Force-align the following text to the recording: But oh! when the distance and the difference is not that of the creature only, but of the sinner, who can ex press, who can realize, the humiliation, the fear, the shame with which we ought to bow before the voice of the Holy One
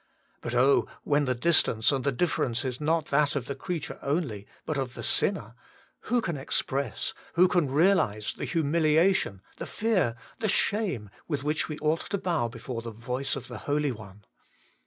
But 0.41 0.55
oh! 0.55 0.87
when 1.03 1.25
the 1.25 1.35
distance 1.35 1.91
and 1.91 2.03
the 2.03 2.11
difference 2.11 2.65
is 2.65 2.81
not 2.81 3.09
that 3.09 3.35
of 3.35 3.45
the 3.45 3.53
creature 3.53 3.99
only, 4.01 4.47
but 4.65 4.75
of 4.75 4.95
the 4.95 5.03
sinner, 5.03 5.53
who 6.09 6.21
can 6.21 6.35
ex 6.39 6.63
press, 6.63 7.13
who 7.33 7.47
can 7.47 7.69
realize, 7.69 8.33
the 8.35 8.45
humiliation, 8.45 9.43
the 9.57 9.67
fear, 9.67 10.15
the 10.39 10.49
shame 10.49 11.11
with 11.27 11.43
which 11.43 11.69
we 11.69 11.77
ought 11.83 12.01
to 12.09 12.17
bow 12.17 12.47
before 12.47 12.81
the 12.81 12.89
voice 12.89 13.35
of 13.35 13.47
the 13.47 13.59
Holy 13.69 13.91
One 13.91 14.25